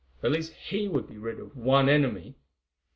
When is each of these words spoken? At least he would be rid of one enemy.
At 0.23 0.31
least 0.31 0.53
he 0.53 0.87
would 0.87 1.07
be 1.07 1.19
rid 1.19 1.39
of 1.39 1.55
one 1.55 1.87
enemy. 1.87 2.33